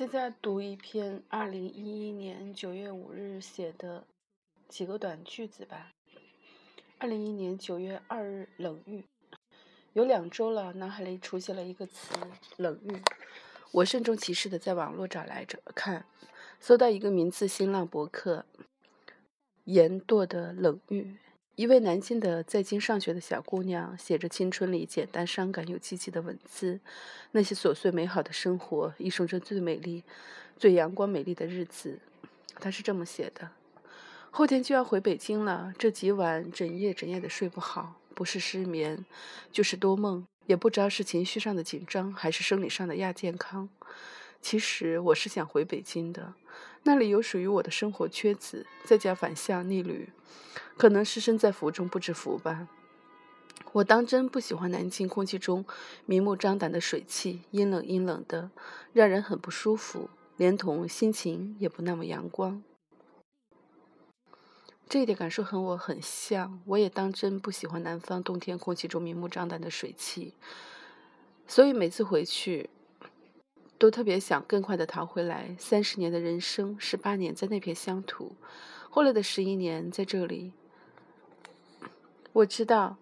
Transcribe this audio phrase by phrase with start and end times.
[0.00, 4.02] 现在读一篇二零一一年九月五日写的
[4.66, 5.92] 几个短句子吧。
[6.96, 9.04] 二零一一年九月二日，冷遇。
[9.92, 12.14] 有两周了，脑海里出现了一个词
[12.56, 12.98] “冷遇”。
[13.72, 16.06] 我慎重其事的在网络找来着看，
[16.58, 18.46] 搜到一个名字新浪博客
[19.64, 21.18] “言堕的冷遇”。
[21.56, 26.80] 一位南京的在京上学的小姑娘，写着青春里简单、伤感又积极的文字。
[27.32, 30.02] 那些琐碎美好的生活，一生中最美丽、
[30.56, 31.98] 最阳光美丽的日子。
[32.54, 33.50] 她是这么写的：
[34.30, 39.04] 后天就要回北京了，这几晚整夜整夜的睡不好，不是失眠，
[39.52, 43.68] 就是多梦，也不知道是情绪上的紧张，还是生理上的亚健康。
[44.40, 46.32] 其实我是想回北京的，
[46.82, 50.08] 那里有属于我的生活圈子，在家反向逆旅，
[50.76, 52.68] 可能是身在福中不知福吧。
[53.72, 55.64] 我当真不喜欢南京空气中
[56.06, 58.50] 明目张胆的水汽，阴冷阴冷的，
[58.92, 62.62] 让人很不舒服，连同心情也不那么阳光。
[64.88, 70.34] 这一点感受和我很像，我也当真不喜欢南方冬天空气中明目张胆的水汽，
[71.46, 72.70] 所以每次回去。
[73.80, 75.56] 都特别想更快的逃回来。
[75.58, 78.36] 三十年的人生，十八年在那片乡土，
[78.90, 80.52] 后来的十一年在这里。
[82.34, 82.98] 我知道，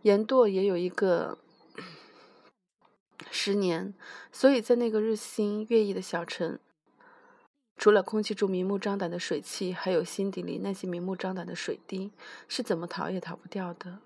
[0.00, 1.36] 盐垛也有一个
[3.30, 3.92] 十年，
[4.32, 6.58] 所以在那个日新月异的小城，
[7.76, 12.10] 除了空气中明目张胆的水汽，还有心底里那些明目张胆的水滴，
[12.48, 13.98] 是怎么逃也逃不掉的。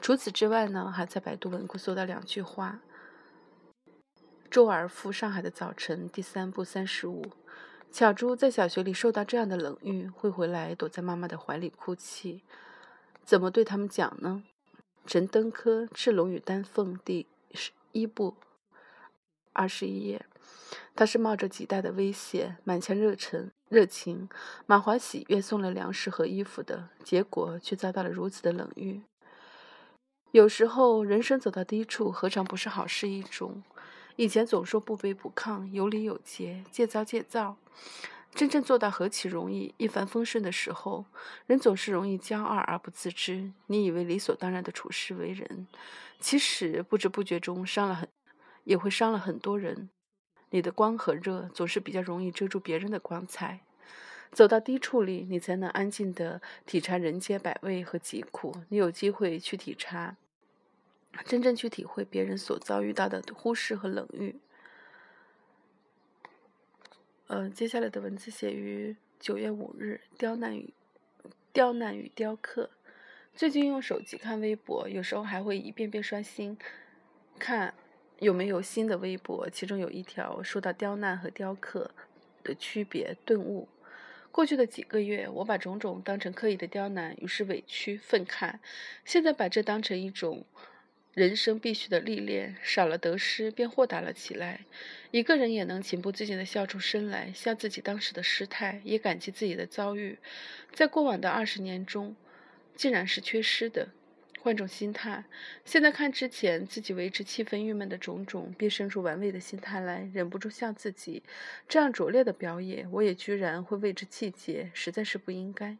[0.00, 2.80] 除此之外呢，还在百度文库搜到两句话。
[4.50, 7.24] 周而复《上海的早晨》第三部三十五，
[7.92, 12.42] 巧珠在小学里受到这样的冷遇，会回来躲在妈妈的怀里哭泣。
[13.24, 14.42] 怎么对他们讲呢？
[15.06, 18.34] 陈登科《赤龙与丹凤》第十一部
[19.52, 20.26] 二十一页，
[20.96, 24.28] 他是冒着极大的危险，满腔热忱、热情，
[24.66, 29.02] 满怀喜悦送了粮食和衣服的，结果却遭到了如此的冷遇。
[30.32, 33.62] 有时候，人生走到低处，何尝不是好事一种？
[34.20, 37.56] 以前总说不卑不亢，有礼有节，戒躁戒躁，
[38.34, 39.72] 真正做到何其容易！
[39.78, 41.06] 一帆风顺的时候，
[41.46, 43.50] 人总是容易骄傲而不自知。
[43.68, 45.66] 你以为理所当然的处事为人，
[46.18, 48.06] 其实不知不觉中伤了很，
[48.64, 49.88] 也会伤了很多人。
[50.50, 53.60] 你的光和热总是比较容易遮住别人的光彩。
[54.32, 58.54] 走到低处里，你才能安静地体察人间百味和疾苦。
[58.68, 60.16] 你有机会去体察。
[61.24, 64.36] 真正去体会别人所遭遇到的忽视和冷遇。
[67.26, 70.00] 嗯，接下来的文字写于九月五日。
[70.18, 70.72] 刁难与
[71.52, 72.70] 刁难与雕刻。
[73.34, 76.58] 最近用手机看微博，有时候还会一遍遍刷新，
[77.38, 77.74] 看
[78.18, 79.48] 有没有新的微博。
[79.48, 81.92] 其中有一条说到刁难和雕刻
[82.42, 83.68] 的区别，顿悟。
[84.32, 88.58] 过去的几个月，我把种种当成刻意的刁难，于是委屈愤慨。
[89.04, 90.44] 现在把这当成一种。
[91.12, 94.60] 人生必须的历练，少了得失，便豁达了起来。
[95.10, 100.18] 一个人也能情不自禁地笑出声来，笑自己当时的失态，也感激自己的遭遇，
[100.72, 102.14] 在过往的二十年中，
[102.76, 103.88] 竟然是缺失的。
[104.42, 105.24] 换种心态，
[105.66, 111.22] 现在看之前自己为之气愤郁闷的种种，便生出玩味的心态来，忍不住笑自己
[111.68, 115.76] 这样拙劣的表演，我也居然会为之气结，实在是不应该。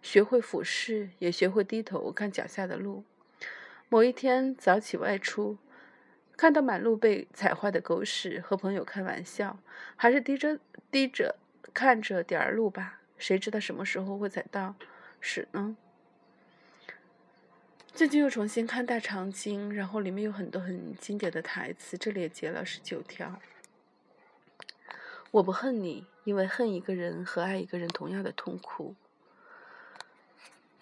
[0.00, 3.04] 学会俯视，也学会低头看脚下的路。
[3.92, 5.58] 某一天早起外出，
[6.36, 9.58] 看到满路被踩坏的狗屎，和朋友开玩笑，
[9.96, 10.60] 还是低着
[10.92, 11.34] 低着
[11.74, 14.76] 看着点儿路吧，谁知道什么时候会踩到
[15.20, 15.76] 屎呢？
[17.92, 23.40] 最近又重新看《大长今》，然后里面有很多很经典的台词，这里也截了十九条。
[25.32, 28.94] 我不恨你，因为恨一个人和爱一个人同样的痛苦。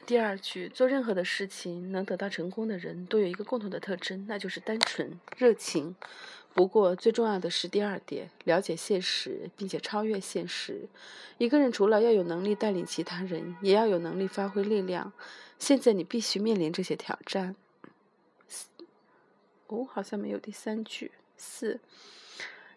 [0.09, 5.95] 第二句，做任何的事情能得到成功的人都有一个共同的特征，那就是单纯、热情。
[6.55, 10.89] 不过最重要的是第二点，了解现实，并且超越现实。
[11.37, 15.13] 一个人除了要有能力带领其他人，也要有能力发挥力量。
[15.59, 17.55] 现在你必须面临这些挑战。
[18.49, 18.69] 四
[19.67, 21.13] 哦，好像没有第三句。
[21.37, 21.81] 四。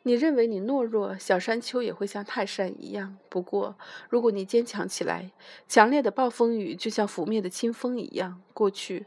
[0.04, 3.18] 你认为你懦弱，小山丘也会像泰山一样。
[3.30, 3.78] 不过，
[4.10, 5.30] 如果你坚强起来，
[5.68, 8.42] 强烈的暴风雨就像拂灭的清风一样。
[8.52, 9.06] 过去，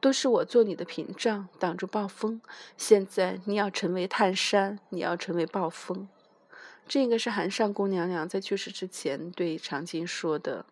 [0.00, 2.40] 都是我做你的屏障，挡住暴风。
[2.76, 6.08] 现在，你要成为泰山，你要成为暴风。
[6.86, 10.64] 这应该是韩上宫娘娘在去世之前对长今说的。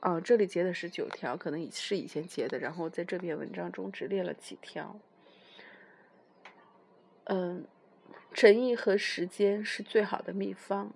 [0.00, 4.96] 哦，这里截的是九条，可能是以前截的，然后在这篇文章中只列了几条。
[7.26, 7.64] 嗯。
[8.34, 10.92] 诚意和时间是最好的秘方。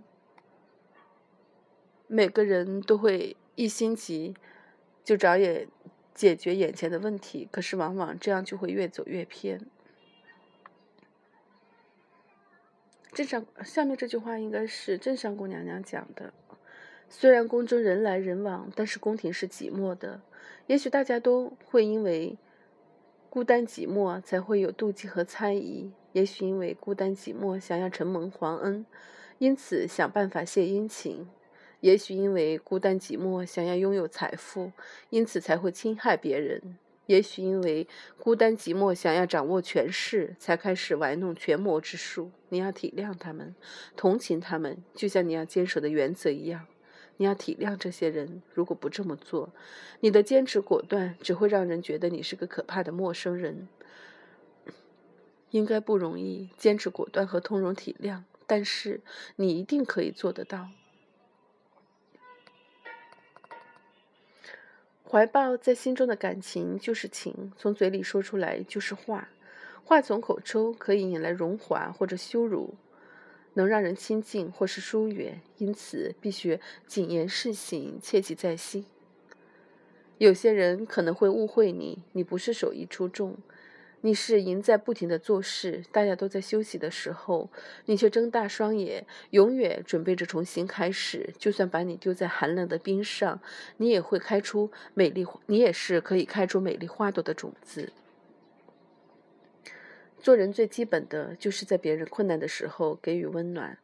[2.09, 4.35] 每个人都会一心急
[5.05, 5.69] 就找也
[6.15, 9.65] 解决眼前的问题，可是往往这样就会越走越偏。
[13.13, 16.33] 镇上下面这句话应该是镇上姑娘娘讲的。
[17.09, 20.21] 虽然宫中人来人往，但是宫廷是寂寞的。
[20.67, 22.37] 也许大家都会因为
[23.31, 25.93] 孤单寂寞才会有妒忌和猜疑。
[26.13, 28.87] 也许因为孤单寂寞，想要承蒙皇恩，
[29.39, 31.27] 因此想办法献殷勤；
[31.81, 34.73] 也许因为孤单寂寞，想要拥有财富，
[35.11, 36.59] 因此才会侵害别人；
[37.05, 37.87] 也许因为
[38.19, 42.31] 孤单寂寞，想要掌握权势，才开始玩弄权谋之术。
[42.49, 43.55] 你要体谅他们，
[43.95, 46.67] 同情他们，就像你要坚守的原则一样。
[47.19, 49.51] 你要体谅这些人，如果不这么做，
[50.01, 53.69] 你的坚持果断只会让人觉得你是个可怕的陌生人。
[55.51, 59.01] 应该不容易坚持果断和通融体谅，但是
[59.37, 60.69] 你一定可以做得到。
[65.11, 69.31] 怀抱在心中的感情就是情，从嘴里说出来就是话，
[69.83, 72.75] 话从口出可以引来荣华或者羞辱，
[73.59, 78.87] 能让人亲近或是疏远，因此必须谨言慎行，切记在心。
[80.19, 83.37] 有些人可能会误会你，你不是手艺出众。
[84.03, 87.51] 你是赢在不停的做事，大家都在休息的时候，
[87.87, 91.35] 你却睁大双眼，永远准备着重新开始。
[91.37, 93.41] 就算把你丢在寒冷的冰上，
[93.79, 97.93] 你也会开出美丽，你也是可以开出美丽花朵的种子。
[100.21, 103.79] 做人最基本的就是在别人困难的时候给予温暖，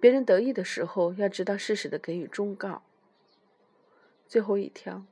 [0.00, 2.82] 别人得意的时候要知道适时的给予忠告。
[4.26, 5.04] 最后一条，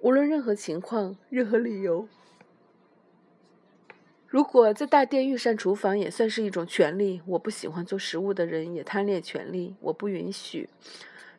[0.00, 2.08] 无论任何情况，任何理由。
[4.26, 10.68] 如果在大殿御膳厨房也算是一种权利，我不喜欢做食物的人也贪恋权利，我不允许。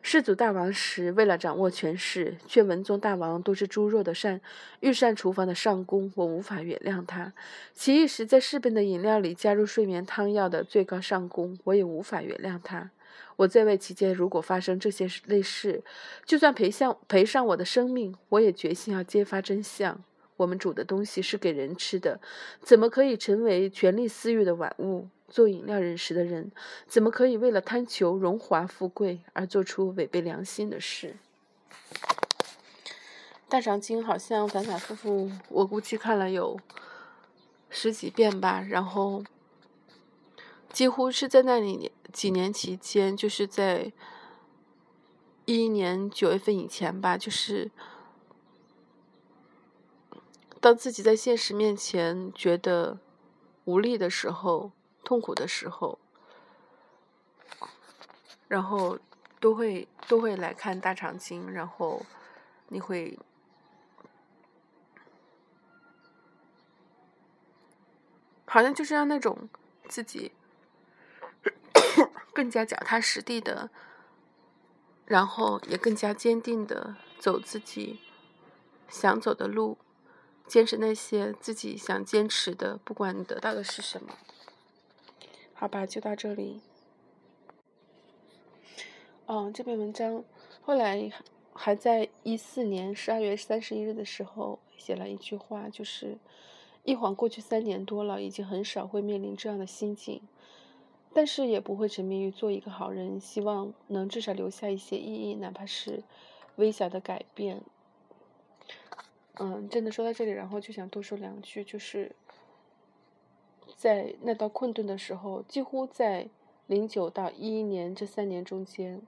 [0.00, 4.40] 世祖大王时，为了掌握权势，却文宗大王都是猪肉的膳
[4.80, 7.32] 御膳厨房的上宫，我无法原谅他。
[7.74, 12.90] 起义时在士兵的饮料里加入睡眠汤药的最高上宫，我也无法原谅他。
[13.36, 15.82] 我在位期间，如果发生这些类事，
[16.24, 20.02] 就算赔上赔上我的生命，我也决心要揭发真相。
[20.38, 22.20] 我们煮的东西是给人吃的，
[22.62, 25.08] 怎么可以成为权力私欲的玩物？
[25.28, 26.50] 做饮料人时的人，
[26.86, 31.16] 怎么可以为了贪求荣华富贵而做出违背良心的事？
[33.48, 36.58] 大长今好像反反复复，我估计看了有
[37.70, 39.24] 十几遍吧，然后
[40.72, 43.92] 几乎是在那里几年期间，就是在
[45.44, 47.70] 一一年九月份以前吧，就是。
[50.60, 52.98] 当自己在现实面前觉得
[53.64, 54.72] 无力的时候、
[55.08, 55.98] 痛苦的时候，
[58.46, 58.98] 然后
[59.40, 62.04] 都会都会来看大长今，然后
[62.66, 63.18] 你会
[68.44, 69.48] 好像就是让那种
[69.88, 70.32] 自己
[72.34, 73.70] 更加脚踏实地的，
[75.06, 77.98] 然后也更加坚定的走自己
[78.90, 79.78] 想走的路。
[80.46, 84.14] 坚持那些自己想坚持的，不管你得到的是什么。
[85.60, 86.60] 好吧，就到这里。
[89.26, 90.22] 哦，这篇文章
[90.62, 91.10] 后来
[91.52, 96.16] 还在一四年十二月三十一日的时候写了一句话，就是
[96.84, 100.22] 一晃过去三年多了，已经很少会面临这样的心境，
[101.12, 106.04] 但是也不会沉迷于做一个好人，希望能至少留下一些意义，哪怕是
[106.54, 107.60] 微小的改变。
[109.40, 112.14] 嗯，真的说到这里，然后就想多说两句，就是
[113.78, 116.28] 在那道困顿的时候，几乎在
[116.66, 119.00] 零九到一一年这三年中间，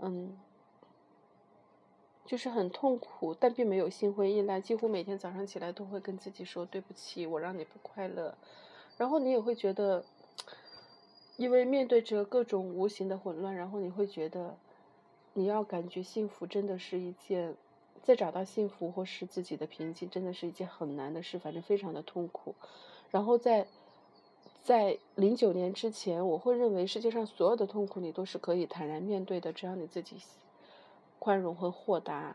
[0.00, 0.38] 嗯，
[2.24, 8.38] 就是很痛苦，但并没有心灰意冷，几乎每天早上起来都会跟自己说对不起，我让你不快乐，
[8.96, 10.04] 然后你也会觉得，
[11.36, 14.56] 因为面对着各种无形的混乱，然后你会觉得，
[15.32, 17.56] 你要感觉幸福真的是一件。
[18.02, 22.54] 再找到幸福或是自己的平静，真的是一件很难的事，反正非常的痛苦。
[23.10, 23.66] 然后在
[24.64, 30.16] 在零九年之前，我会认为世界上所有的痛苦你都是可以坦然面对的，只要你自己
[31.18, 32.34] 宽容和豁达。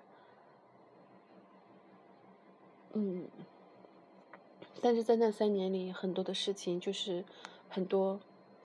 [2.93, 3.27] 嗯，
[4.79, 7.25] 但是在那三年里，很多的事情就是
[7.67, 8.19] 很多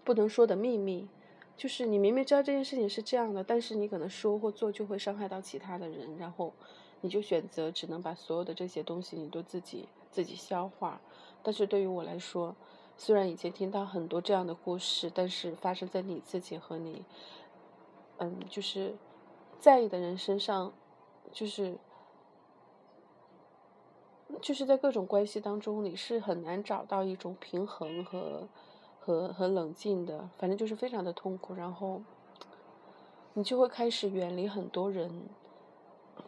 [0.05, 1.09] 不能说的秘密，
[1.57, 6.53] 就是你明明知道这件事情是这样的，但是你可能说或做就会伤害到其他的人，然后。
[7.01, 10.99] 你就选择只能把所有的这些东西你都自己自己消化，
[11.43, 12.57] 但是对于我来说，
[12.97, 17.05] 虽然以前听到很多这样的故事，但是发生在你自己和你，
[18.19, 18.95] 嗯，就是
[19.59, 20.73] 在意的人身上，
[21.33, 21.77] 就是
[24.41, 28.49] 就是在各种关系当中，你是很难找到一种平衡和
[29.01, 32.01] 和和冷静的，反正就是非常的痛苦，然后
[33.35, 35.29] 你就会开始远离很多人，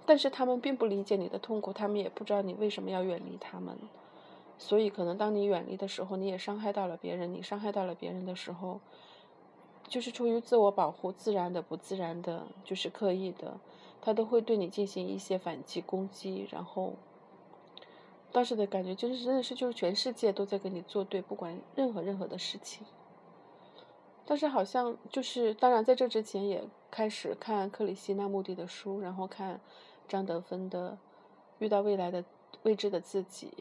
[0.04, 3.78] 但是他们并不理解你的痛苦，他们也不知道你为什么要远离他们。
[4.58, 7.32] 所以，可能当你远离的时候，你也伤害到了别人。
[7.32, 8.80] 你伤害到了别人的时候，
[9.86, 13.60] 就是出于自我保护，自然的、不自然的，就是刻意的，
[14.00, 16.48] 他都会对你进行一些反击攻击。
[16.50, 16.94] 然后，
[18.32, 22.86] 当时的感觉就是，真的是就是全世界都在跟你作对，不管任何任何的事情。
[24.24, 29.60] 但是好像就是，当然在这之前也开始看克里希那穆蒂的书，然后看
[30.08, 30.92] 张德芬的
[31.58, 32.24] 《遇到未来的
[32.62, 33.52] 未知的自己》。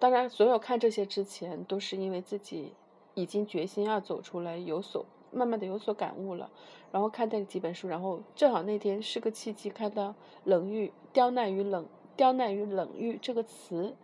[0.00, 2.72] 当然，所有看这些之前，都是因为自己
[3.12, 6.50] 已经决心要走出来，有所慢慢的有所感悟了。
[6.90, 10.14] 然后看这几本书，然后正好那天是个契机，看到
[10.44, 13.94] “冷遇”“刁难与冷”“刁难与冷遇”这个词，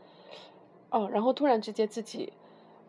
[0.91, 2.35] 哦，然后突然之间自己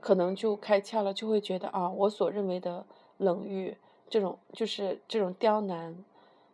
[0.02, 2.86] 可能就开窍了，就会觉得啊，我所认为的
[3.16, 3.78] 冷遇
[4.10, 6.04] 这种就是这种刁难，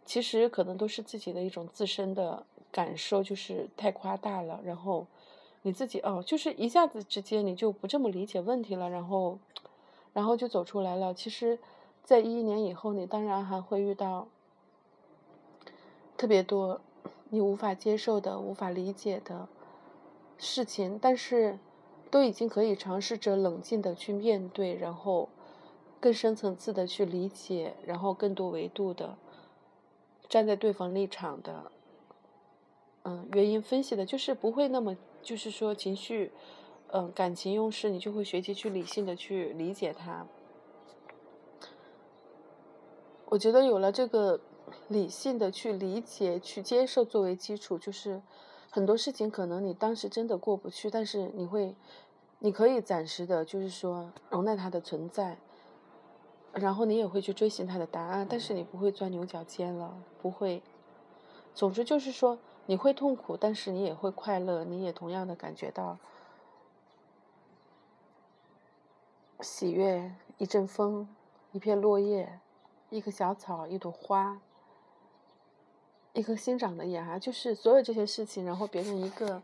[0.05, 5.07] 其实可能都是自己的一种自身的感受，就是太夸大了，然后。
[5.63, 9.39] 你自己哦，就是一下子之间你就不这么理解问题了，然后，
[10.13, 11.13] 然后就走出来了。
[11.13, 11.57] 其实，
[12.03, 14.27] 在一一年以后，你当然还会遇到
[16.17, 16.81] 特别多
[17.29, 19.47] 你无法接受的、无法理解的
[20.37, 21.57] 事情，但是
[22.11, 25.29] 都已经可以尝试着冷静的去面对，然后
[25.99, 29.17] 更深层次的去理解，然后更多维度的
[30.27, 31.71] 站在对方立场的，
[33.03, 34.95] 嗯，原因分析的，就是不会那么。
[35.21, 36.33] 就是说，情绪，
[36.87, 40.27] 嗯，感情用事，你就会学习去理性的去理解它。
[43.27, 44.41] 我觉得有了这个
[44.89, 48.21] 理性的去理解、去接受作为基础，就是
[48.69, 51.73] 很多事情可能你当时真的过不去，但是你会，
[52.39, 55.37] 你可以暂时的，就是说容纳它的存在，
[56.51, 60.61] 然后你也会去追寻它的答案，但是你不会钻牛角尖了，不会。
[61.55, 62.37] 总之就是说。
[62.65, 65.97] 你会痛苦，但是你也会快乐，你也同样的感觉到
[69.41, 70.15] 喜悦。
[70.39, 71.07] 一阵风，
[71.51, 72.39] 一片落叶，
[72.89, 74.41] 一棵小草，一朵花，
[76.11, 78.43] 一颗新长的芽，就是所有这些事情。
[78.43, 79.43] 然后别人一个，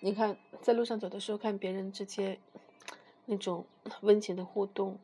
[0.00, 2.38] 你看在路上走的时候，看别人之间
[3.26, 3.66] 那种
[4.02, 4.96] 温情的互动，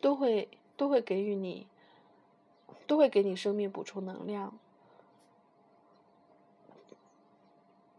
[0.00, 1.66] 都会都会给予你，
[2.86, 4.58] 都会给你生命补充能量。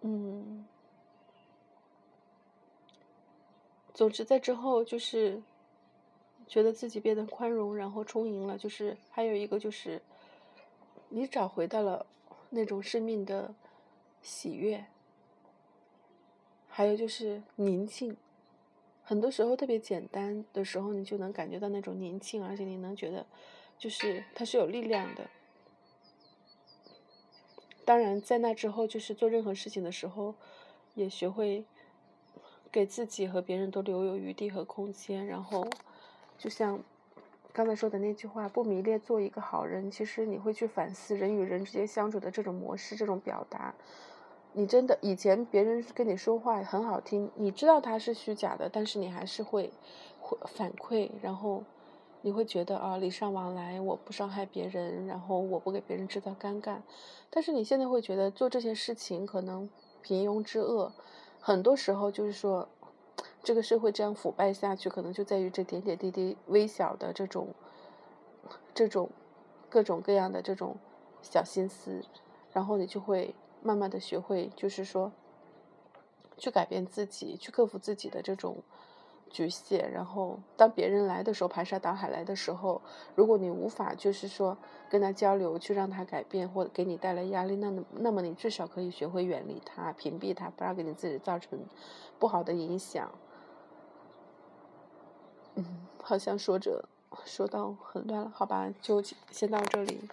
[0.01, 0.65] 嗯，
[3.93, 5.41] 总之在之后就是
[6.47, 8.57] 觉得自己变得宽容，然后充盈了。
[8.57, 10.01] 就是还有一个就是，
[11.09, 12.05] 你找回到了
[12.49, 13.53] 那种生命的
[14.21, 14.85] 喜悦，
[16.67, 18.17] 还有就是宁静。
[19.03, 23.25] 很多时候特别简单的时候，你就能感觉到那种宁静，而且你能觉得
[23.77, 25.29] 就是它是有力量的。
[27.83, 30.35] 当然，在那之后，就是做任何事情的时候，
[30.93, 31.65] 也学会
[32.71, 35.25] 给自己和别人都留有余地和空间。
[35.25, 35.67] 然后，
[36.37, 36.79] 就像
[37.51, 39.89] 刚才说的那句话，不迷恋做一个好人。
[39.89, 43.73] 其实你会去反思人与人之间相处的这种模式、这种表达。
[44.53, 49.71] 你真的以前别人跟你说话很好听，你知道他是虚假的，但是你还是会
[50.19, 51.63] 会反馈，然后。
[52.23, 56.77] 你会觉得啊，礼尚往来，我不伤害别人，然后我不给别人制造尴尬。
[57.31, 59.67] 但是你现在会觉得做这些事情可能
[60.01, 60.91] 平庸之恶，
[61.39, 62.69] 很多时候就是说，
[63.41, 67.47] 这个社会这样腐败下去，可能就在于这点点滴滴微小的这种，
[68.73, 69.09] 这种
[69.69, 70.77] 各种各样的这种
[71.23, 72.05] 小心思，
[72.51, 75.11] 然后你就会慢慢的学会，就是说，
[76.37, 78.57] 去改变自己，去克服自己的这种。
[79.31, 82.81] 局限，然后当别人来的时候，排山倒海来的时候，
[83.15, 84.57] 如果你无法就是说
[84.89, 91.59] 跟他交流，去让他改变或给你带来压力，那那么你至少可以学会远离他，屏蔽他，不要给你自己造成
[92.19, 93.09] 不好的影响。
[95.55, 95.65] 嗯，
[96.01, 96.85] 好像说着
[97.25, 100.09] 说到很乱了，好吧，就先到这里。